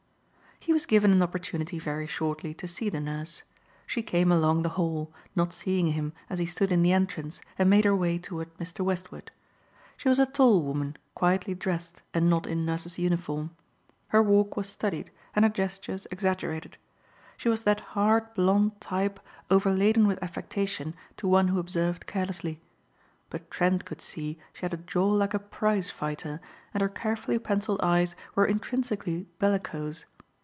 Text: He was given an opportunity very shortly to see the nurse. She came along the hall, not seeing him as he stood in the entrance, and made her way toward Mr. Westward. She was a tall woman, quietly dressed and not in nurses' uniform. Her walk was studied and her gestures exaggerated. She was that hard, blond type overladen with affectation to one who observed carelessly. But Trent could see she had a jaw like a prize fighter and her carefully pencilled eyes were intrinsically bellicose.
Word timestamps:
He 0.63 0.73
was 0.73 0.85
given 0.85 1.09
an 1.11 1.23
opportunity 1.23 1.79
very 1.79 2.05
shortly 2.05 2.53
to 2.53 2.67
see 2.67 2.87
the 2.87 2.99
nurse. 2.99 3.41
She 3.87 4.03
came 4.03 4.31
along 4.31 4.61
the 4.61 4.69
hall, 4.77 5.11
not 5.35 5.53
seeing 5.53 5.93
him 5.93 6.13
as 6.29 6.37
he 6.37 6.45
stood 6.45 6.71
in 6.71 6.83
the 6.83 6.91
entrance, 6.93 7.41
and 7.57 7.67
made 7.67 7.83
her 7.83 7.95
way 7.95 8.19
toward 8.19 8.55
Mr. 8.59 8.85
Westward. 8.85 9.31
She 9.97 10.07
was 10.07 10.19
a 10.19 10.27
tall 10.27 10.61
woman, 10.61 10.97
quietly 11.15 11.55
dressed 11.55 12.03
and 12.13 12.29
not 12.29 12.45
in 12.45 12.63
nurses' 12.63 12.99
uniform. 12.99 13.49
Her 14.09 14.21
walk 14.21 14.55
was 14.55 14.69
studied 14.69 15.09
and 15.35 15.43
her 15.43 15.49
gestures 15.49 16.05
exaggerated. 16.11 16.77
She 17.37 17.49
was 17.49 17.63
that 17.63 17.79
hard, 17.97 18.31
blond 18.35 18.79
type 18.79 19.19
overladen 19.49 20.05
with 20.05 20.21
affectation 20.21 20.93
to 21.17 21.27
one 21.27 21.47
who 21.47 21.57
observed 21.57 22.05
carelessly. 22.05 22.61
But 23.31 23.49
Trent 23.49 23.83
could 23.83 23.99
see 23.99 24.37
she 24.53 24.61
had 24.61 24.75
a 24.75 24.77
jaw 24.77 25.09
like 25.09 25.33
a 25.33 25.39
prize 25.39 25.89
fighter 25.89 26.39
and 26.71 26.81
her 26.81 26.87
carefully 26.89 27.39
pencilled 27.39 27.81
eyes 27.81 28.15
were 28.35 28.45
intrinsically 28.45 29.25
bellicose. 29.39 30.05